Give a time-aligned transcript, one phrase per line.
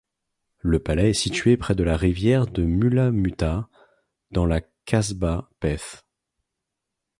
[0.61, 3.69] Le palais est situé près de la rivière de Mula-Mutha,
[4.31, 6.07] dans la Kasba Peth.